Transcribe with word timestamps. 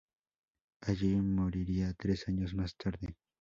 Allí 0.81 1.15
moriría 1.21 1.93
tres 1.93 2.27
años 2.27 2.55
más 2.55 2.75
tarde. 2.75 3.15